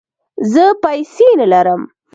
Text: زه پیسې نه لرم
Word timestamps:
زه 0.53 0.63
پیسې 0.83 1.27
نه 1.39 1.45
لرم 1.51 1.81